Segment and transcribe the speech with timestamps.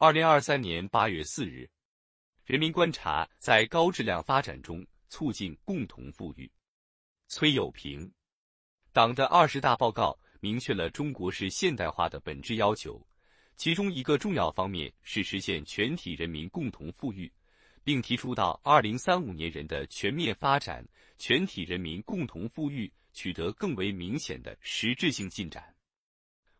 [0.00, 1.68] 二零二三年八月四日，
[2.44, 6.48] 人民观察在高质量发展中促进共同富裕。
[7.26, 8.08] 崔友平，
[8.92, 13.04] 党的二十大报告明确了中国式现代化的本质要求，
[13.56, 17.28] 其中一个重要方面是实现全体人民共同富裕，
[17.82, 20.86] 并提出到二零三五年人的全面发展，
[21.18, 25.74] 全体人民共同富裕取得更为明显的实质性进展。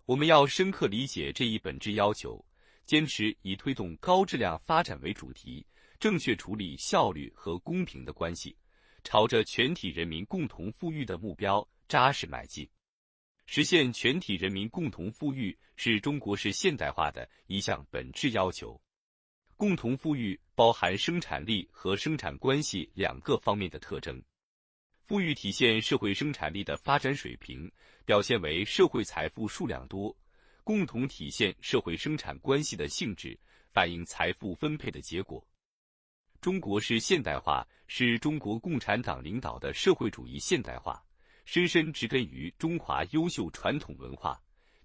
[0.07, 2.45] 我们要深刻理解这一本质要求，
[2.89, 5.63] 坚持以推动高质量发展为主题，
[6.01, 8.57] 正确处理效率和公平的关系。
[9.05, 12.67] 朝着全体人民共同富裕的目标扎实迈进，
[13.45, 18.81] 实现全体人民共同富裕是中国式现代化的一项本质要求。
[19.59, 24.19] 共同富裕包含生产力和生产关系两个方面的特征。
[25.05, 27.71] 富裕体现社会生产力的发展水平，
[28.07, 30.17] 表现为社会财富数量多；
[30.69, 33.35] 共同体现社会生产关系的性质，
[33.73, 35.43] 反映财富分配的结果。
[36.43, 41.03] 中国式现代化是中国共产党领导的社会主义现代化，
[41.47, 44.39] 深深植根于中华优秀传统文化，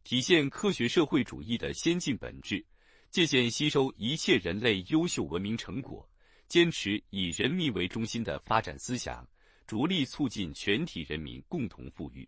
[0.06, 2.66] 体现科学社会主义的先进本质，
[3.10, 6.10] 借鉴吸收一切人类优秀文明成果，
[6.48, 9.28] 坚持以人民为中心的发展思想，
[9.68, 12.26] 着力促进全体人民共同富裕。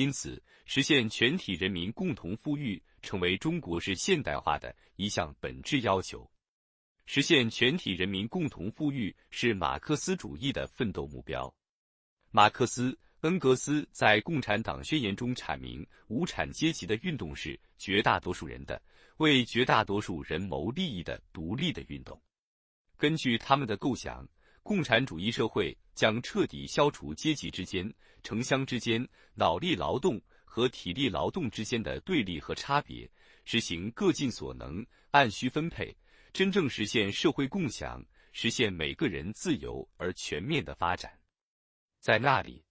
[0.00, 6.26] 因此，实现全体人民共同富裕成为中国式现代化的一项本质要求。
[7.04, 11.54] 实现全体人民共同富裕是马克思主义的奋斗目标。
[12.30, 18.80] 马克思、恩格斯在《共产党宣言》中阐明，无产阶级的运动是绝大多数人的、
[19.18, 22.18] 为绝大多数人谋利益的独立的运动。
[22.96, 24.26] 根据他们的构想，
[24.62, 33.10] 共产主义社会将彻底消除阶级之间、城乡之间、脑力劳动和体力劳动之间的对立和差别，
[33.44, 35.96] 实行各尽所能、按需分配。
[36.32, 41.18] 真正实现社会共享，实现每个人自由而全面的发展，
[41.98, 42.62] 在那里，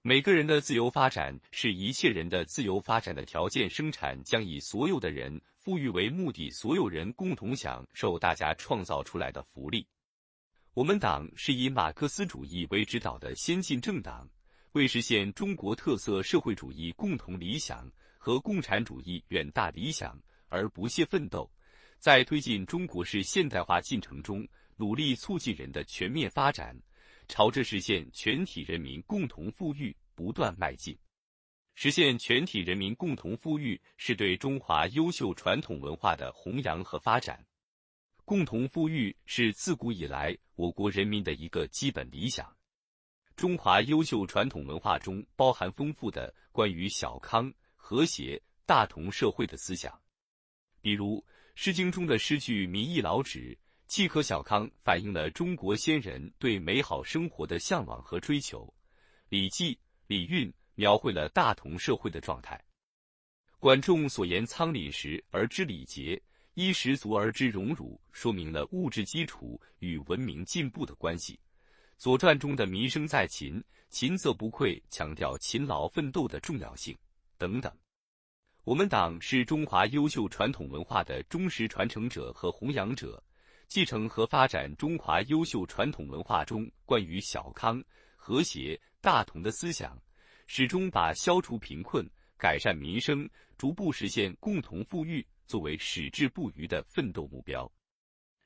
[0.00, 3.68] 每个人的自由发展是一切人的自由发展的条件。
[3.68, 9.86] 生产将以所有的人富裕为目的，所有人共同享受大家创造出来的福利。
[10.72, 14.28] 我们党是以马克思主义为指导的先进政党，
[14.72, 20.16] 为实现中国特色社会主义共同理想和共产主义远大理想
[20.48, 21.50] 而不懈奋斗。
[21.98, 26.80] 在推进中国式现代化进程中，努力促进人的全面发展，
[27.26, 30.96] 朝着实现全体人民共同富裕不断迈进。
[31.74, 37.44] 实现全体人民共同富裕，是对中华优秀传统文化的弘扬和发展。
[38.30, 42.48] 共同富裕是自古以来我国人民的一个基本理想。
[43.34, 50.00] 中华优秀传统文化中包含丰富的关于小康、和谐、大同社会的思想，
[50.80, 51.16] 比如。
[51.56, 53.58] 《诗经》中的诗句“民亦劳止，
[53.88, 58.60] 契可小康”，反映了中国先人对美好生活的向往和追求；
[59.28, 59.74] 《礼记·
[60.06, 62.64] 礼运》描绘了大同社会的状态。
[63.58, 66.22] 管仲所言“仓廪实而知礼节，
[66.54, 71.34] 衣食足而知荣辱”，说明了物质基础与文明进步的关系。
[71.96, 76.96] 《左传》中的“民生在勤，勤则不匮”，强调勤劳奋斗的重要性，
[77.38, 77.72] 等等。
[78.64, 83.22] 我们党是中华优秀传统文化的忠实传承者和弘扬者，
[83.68, 87.82] 继承和发展中华优秀传统文化中关于小康、
[88.16, 90.00] 和谐、大同的思想，
[90.46, 97.68] 始终把消除贫困、改善民生、逐步实现共同富裕作为矢志不渝的奋斗目标，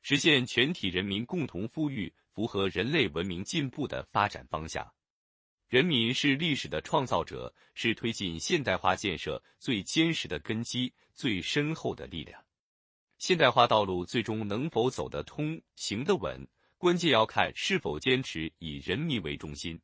[0.01, 4.91] 实现全体人民共同富裕，符合人类文明进步的发展方向。
[5.69, 12.43] 人民是历史的创造者，是推进现代化建设最坚实的根基、最深厚的力量。
[13.19, 16.49] 现代化道路最终能否走得通、行得稳，
[16.79, 19.79] 关键要看是否坚持以人民为中心。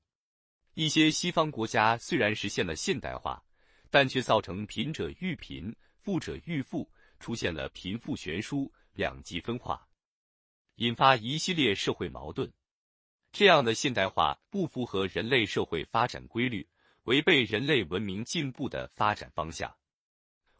[0.72, 3.44] 一些西方国家虽然实现了现代化，
[3.90, 6.90] 但却造成贫者愈贫、富者愈富，
[7.20, 9.86] 出现了贫富悬殊、两极分化，
[10.76, 12.52] 引发一系列社会矛盾。
[13.30, 16.66] 这样的现代化不符合人类社会发展规律，
[17.04, 19.72] 违背人类文明进步的发展方向。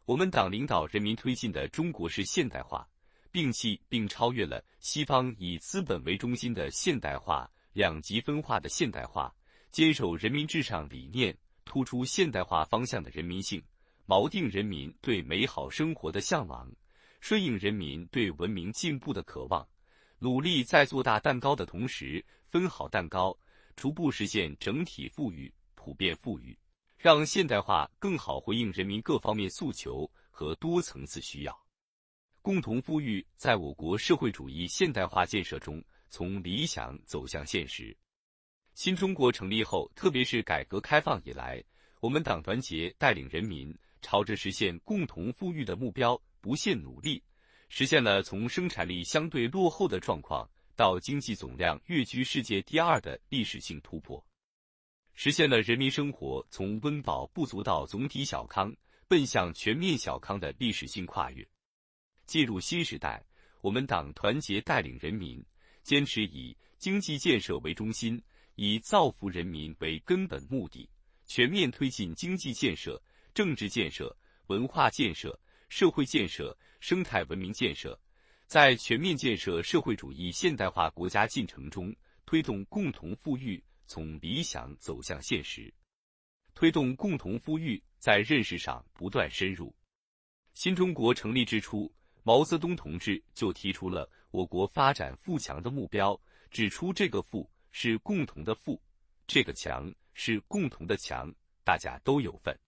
[0.05, 2.87] 我们党领导人民推进的中国式现代化，
[3.31, 9.33] 摒弃并超越了西方以资本为中心的现代化、两极分化的现代化，
[9.71, 13.61] 坚守人民至上理念，突出现代化方向的人民性，
[14.07, 16.71] 锚定人民对美好生活的向往，
[17.19, 19.67] 顺应人民对文明进步的渴望。
[20.19, 23.35] 努力在做大蛋糕的同时，分好蛋糕，
[23.75, 26.57] 逐步实现整体富裕、普遍富裕，
[26.97, 31.57] 让现代化更好回应人民各方面诉求和多层次需要。
[32.41, 37.95] 共同富裕在我国社会主义现代化建设中从理想走向现实。
[38.73, 41.63] 新中国成立后，特别是改革开放以来，
[41.99, 47.23] 我们党团结带领人民朝着实现共同富裕的目标不懈努力，
[47.69, 54.25] 实现了从生产力相对落后的状况到经济总量跃居世界第二的历史性突破，
[55.13, 58.75] 实现了人民生活从温饱不足到总体小康。
[59.07, 61.45] 奔向全面小康的历史性跨越，
[62.25, 63.21] 进入新时代，
[63.59, 65.43] 我们党团结带领人民，
[65.83, 68.23] 坚持以经济建设为中心，
[68.55, 70.89] 以造福人民为根本目的，
[71.25, 73.03] 全面推进经济建设、
[73.33, 74.15] 政治建设、
[74.47, 75.39] 文化建设、
[75.69, 77.99] 社会建设、生态文明建设，
[78.47, 81.95] 在全面建设社会主义现代化国家进程中，
[82.25, 85.73] 推动共同富裕从理想走向现实，
[86.53, 87.81] 推动共同富裕。
[88.01, 89.71] 在认识上不断深入。
[90.55, 91.93] 新中国成立之初，
[92.23, 96.19] 毛泽东同志就提出了我国发展富强的目标，
[96.49, 98.81] 指出这个富是共同的富，
[99.27, 101.31] 这个强是共同的强，
[101.63, 102.59] 大家都有份。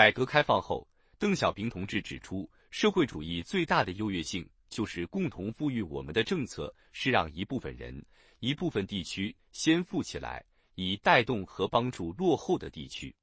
[0.00, 0.88] 改革开放后，
[1.18, 5.82] 邓小平同志指出，社会主义最大的优越性就是共同富裕。
[5.82, 8.02] 我们的政策是让一部分人、
[8.38, 10.42] 一部分地区先富起来，
[10.74, 13.14] 以带动和帮助落后的地区。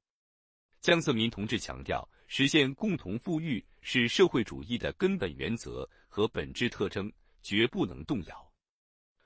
[0.80, 8.52] 江泽民同志强调，实现共同富裕是社会主义的根本原则和本质特征，绝不能动摇。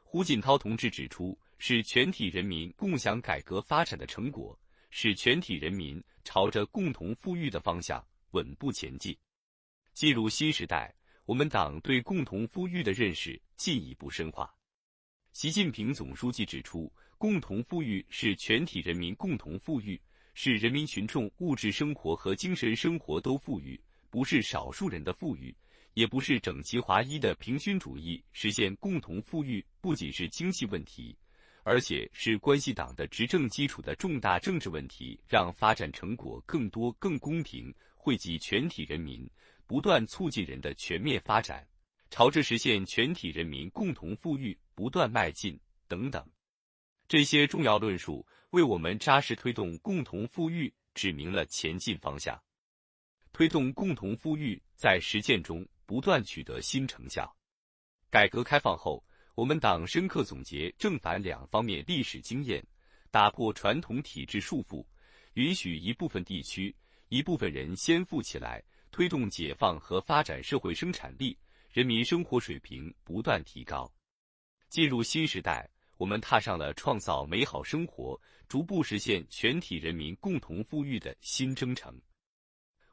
[0.02, 4.58] 胡锦涛同志指出，是全体人民共享改革发展的成果，
[4.88, 9.16] 使全体人民朝着共同富裕的方向稳步前进。
[9.92, 14.52] 进入新时代，我们党对共同富裕的认识进一步深化。
[15.32, 20.00] 习近平总书记指出，共同富裕是全体人民共同富裕。
[20.34, 23.78] 是人民群众物质生活和精神生活都富裕，
[24.08, 25.54] 不是少数人的富裕，
[25.92, 28.24] 也不是整齐划一的平均主义。
[28.32, 31.14] 实现共同富裕不仅是经济问题，
[31.62, 35.18] 而且是关系党的执政基础的重大政治问题。
[35.28, 39.28] 让发展成果更多、更公平，惠及全体人民，
[39.66, 41.66] 不断促进人的全面发展，
[42.10, 46.28] 朝着实现全体人民共同富裕不断迈进，等等。
[47.08, 52.40] 这些重要论述为我们扎实推动共同富裕指明了前进方向，
[53.32, 57.34] 推动共同富裕在实践中不断取得新成效。
[58.10, 59.02] 改革开放后，
[59.34, 62.62] 我们党深刻总结正反两方面历史经验，
[63.10, 64.84] 打破传统体制束缚，
[65.34, 66.74] 允许一部分地区、
[67.08, 71.38] 一部分人先富起来，推动解放和发展社会生产力，
[71.70, 73.90] 人民生活水平不断提高，
[74.68, 75.68] 进入新时代。
[75.98, 81.96] 我们踏上了创造美好生活、逐步实现全体人民共同富裕的新征程。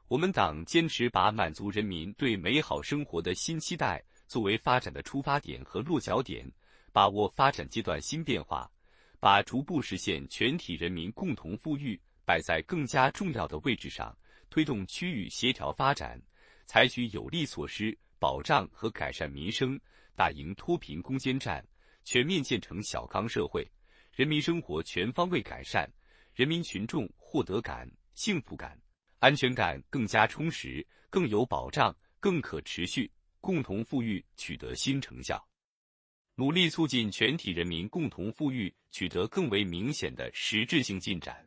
[0.06, 6.48] 我们党坚持把满足人民对美好生活的新期待作为发展的出发点和落脚点，
[6.92, 8.70] 把握发展阶段新变化，
[9.18, 14.16] 把逐步实现全体人民共同富裕摆在更加重要的位置上，
[14.48, 16.22] 推动区域协调发展，
[16.64, 19.76] 采取有力措施保障和改善民生，
[20.14, 21.66] 打赢脱贫攻坚战。
[22.04, 23.68] 全面建成小康社会，
[24.14, 25.92] 人民生活全方位改善，
[26.36, 28.80] 人民群众获得感、幸福感、
[29.18, 33.10] 安全感更加充实、更有保障、更可持续，
[33.40, 35.42] 共同富裕取得新成效，
[36.34, 41.46] 努力促进全体人民共同富裕取得更为明显的实质性进展。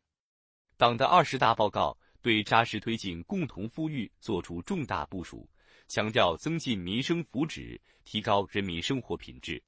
[0.75, 5.47] 党的二十大报告对扎实推进共同富裕作出重大部署，
[5.87, 9.61] 强调增进民生福祉，提高人民生活品质。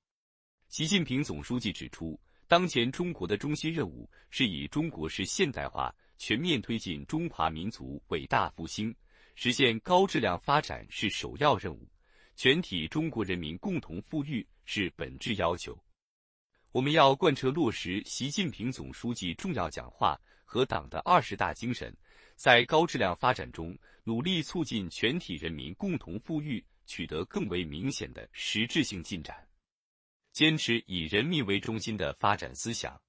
[0.68, 8.94] 习近平总书记指出，当前中国的中心任务是以中国式现代化全面推进中华民族伟大复兴，
[9.36, 11.88] 实现高质量发展是首要任务，
[12.36, 15.78] 全体中国人民共同富裕是本质要求。
[16.72, 21.96] 我们要贯彻落实习近平总书记重要讲话和党的二十大精神，
[22.36, 29.48] 在高质量发展中努力促进全体人民共同富裕取得更为明显的实质性进展。
[30.34, 33.02] 坚持以人民为中心的发展思想，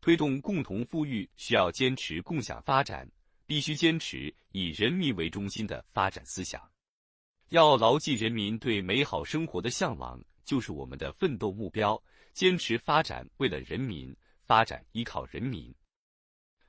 [0.00, 3.06] 推动共同富裕需要坚持共享发展，
[3.44, 6.58] 必须坚持以人民为中心的发展思想。
[7.50, 15.72] 要牢记人民对美好生活的向往就是我们的奋斗目标，坚持发展为了人民，发展依靠人民，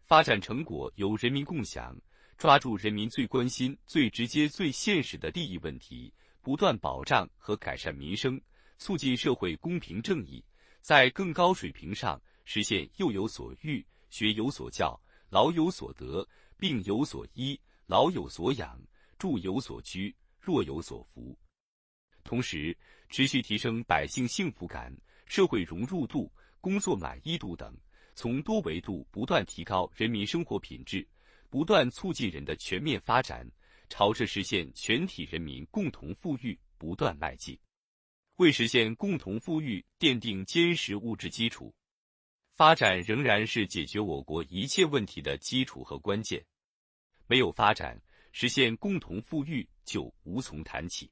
[0.06, 2.00] 发展成果由人民共享，
[2.38, 8.40] 抓住人民最关心、最直接、最现实的利益问题，不断保障和改善民生。
[8.78, 10.46] 促进社会公平正义，
[10.82, 15.00] 在更高水平上实现幼有所育、学有所教、
[15.32, 18.80] 老有所得、病有所医、老有所养、
[19.18, 20.16] 住有所居、
[20.48, 21.38] 若有所扶。
[22.24, 22.76] 同时，
[23.10, 27.78] 持续提升百姓幸福感、社会融入度、工作满意度等，
[28.16, 31.06] 从多维度不断提高人民生活品质，
[31.50, 33.46] 不断促进人的全面发展，
[33.90, 37.60] 朝着实现全体人民共同富裕不断迈进。
[38.38, 41.76] 为实现共同富裕奠定坚实物质基础，
[42.54, 46.42] 发展仍然是解决我国一切问题的基础和关键。
[47.26, 48.02] 没有发展，
[48.32, 51.10] 实现共同富裕就无从谈起。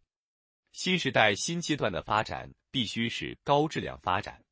[0.73, 4.43] 新时代新阶段的发展必须是高质量发展，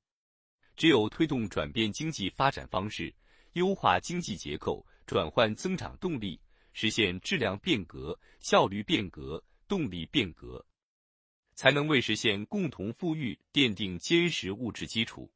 [0.76, 3.14] 只有推动转变经济发展方式，
[3.52, 6.40] 优化经济结构，转换增长动力，
[6.72, 10.66] 实现质量变革、效率变革、动力变革，
[11.56, 15.30] 才能为实现共同富裕奠定坚实物质基础。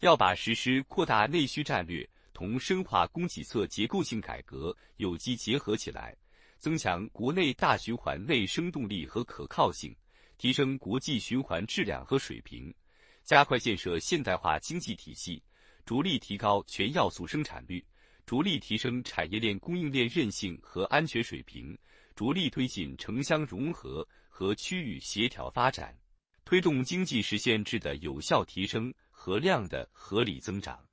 [0.00, 6.16] 要把实施扩大内需战略同深化供给侧结构性改革有机结合起来。
[6.58, 9.94] 增强国内大循环内生动力和可靠性，
[10.36, 12.74] 提升国际循环质量和水平，
[13.22, 15.40] 加快建设现代化经济体系，
[15.86, 17.84] 着力提高全要素生产率，
[18.26, 21.78] 着力提升产业链供应链韧性和安全水平，
[22.16, 25.96] 着力推进城乡融合和区域协调发展，
[26.44, 30.84] 推动经济实现质的有效提升和量的合理增长。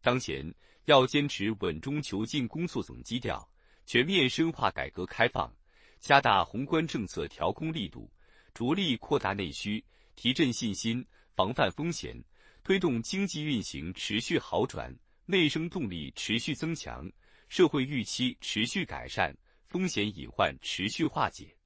[0.00, 0.50] 当前
[0.86, 3.46] 要坚持稳中求进工作总基调。
[3.88, 5.50] 全面深化改革开放，
[5.98, 8.12] 加大宏观政策调控力度，
[8.52, 9.82] 着力扩大内需，
[10.14, 11.02] 提振信心，
[11.34, 12.22] 防范风险，
[12.62, 17.10] 推动经济运行持续好转，内生动力持续增强，
[17.48, 19.34] 社会预期持续改善，
[19.68, 21.56] 风险隐患持续化解，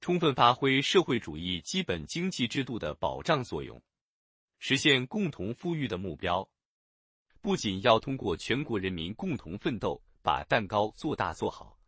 [0.00, 3.80] 充分发挥社会主义基本经济制度的保障作用，
[4.58, 6.50] 实现共同富裕的目标，
[7.40, 10.02] 不仅要通过全国人民共同奋斗。
[10.24, 11.78] 把蛋糕做大做好，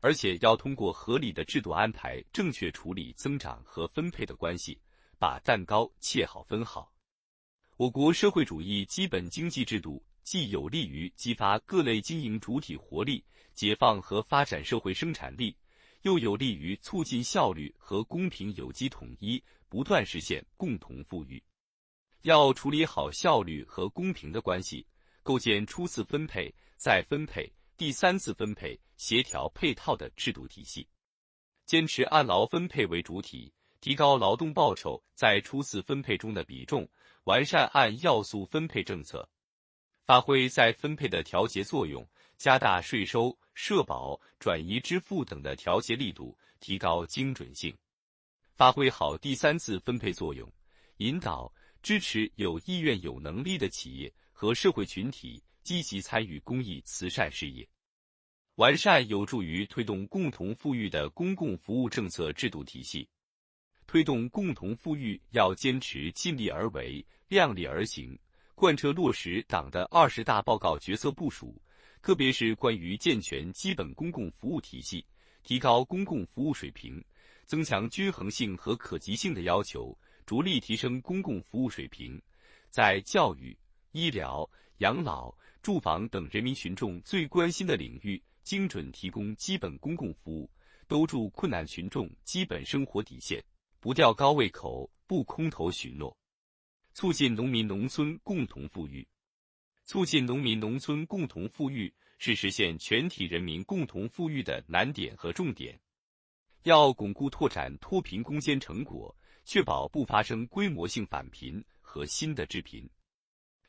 [0.00, 4.78] 而且要通过合理的制度安排，正确处理增长和分配的关系，
[5.18, 6.92] 把蛋糕切好分好。
[7.78, 15.56] 我国社会主义基本经济制度既有利于激发各类经营主体活力，解放和发展社会生产力，
[16.02, 21.42] 又有利于促进效率和公平有机统一，不断实现共同富裕。
[22.20, 24.86] 要处理好效率和公平的关系，
[25.22, 27.50] 构建初次分配、再分配。
[27.78, 30.88] 第三次分配协调配套的制度体系，
[31.64, 36.90] 坚持按劳分配为主体，提高劳动报酬在初次分配中的比重，
[37.22, 39.28] 完善按要素分配政策，
[40.04, 42.04] 发挥再分配的调节作用，
[42.36, 47.72] 加大税收、社保、转移支付等的调节力度，提高精准性，
[48.56, 50.52] 发挥好第三次分配作用，
[50.96, 55.40] 引导支持有意愿、有能力的企业和社会群体。
[55.68, 57.68] 积极参与公益慈善事业，
[58.54, 63.06] 完善有助于推动共同富裕的公共服务政策制度体系。
[63.86, 68.18] 推动共同富裕要坚持尽力而为、量力而行，
[68.54, 71.60] 贯彻落实党的二十大报告决策部署，
[72.00, 75.04] 特别是关于健全基本公共服务体系、
[75.42, 77.04] 提高公共服务水平、
[77.44, 79.94] 增强均衡性和可及性的要求，
[80.24, 82.18] 着力提升公共服务水平，
[82.70, 83.54] 在教育、
[83.92, 85.36] 医疗、养老。
[85.62, 90.50] 住房等人民群众最关心的领域，精准提供基本公共服务，
[90.86, 93.44] 兜住困难群众基本生活底线，
[93.80, 96.16] 不吊高胃口，不空头许诺，
[96.94, 99.06] 促进农民农村共同富裕。
[99.84, 105.78] 促进农民农村共同富裕是实现全体人民共同富裕的难点和重点。
[106.64, 112.88] 要巩固拓展脱贫攻坚成果，确保不发生规模性返贫和新的致贫。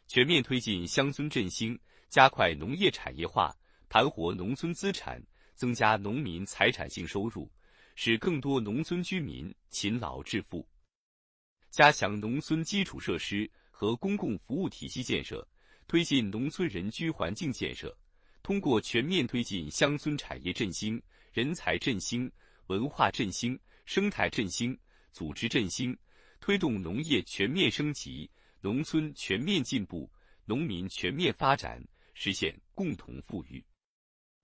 [0.10, 3.56] 全面推进乡村振兴，加快农业产业化，
[3.88, 5.22] 盘活农村资产，
[5.54, 7.48] 增加农民财产性收入，
[7.94, 10.68] 使更多农村居民勤劳致富。
[11.70, 15.48] 加强农村基础设施和公共服务体系建设，
[15.88, 17.96] 推进农村人居环境建设。
[18.42, 21.00] 通过全面推进乡村产业振兴、
[21.32, 22.32] 人才振兴、
[22.66, 24.76] 文化振兴、生态振兴、
[25.12, 25.96] 组织振兴，
[26.40, 28.28] 推动农业全面升级。
[28.62, 30.10] 农村全面进步，
[30.44, 31.82] 农民全面发展，
[32.14, 33.64] 实现共同富裕。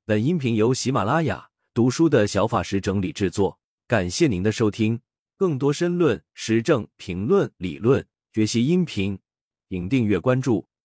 [0.06, 4.98] 本音频由喜马拉雅读书的小法师整理制作，感谢您的收听。
[5.36, 9.20] 更多深论、时政评论、理论学习音频，
[9.68, 10.66] 请订阅关注。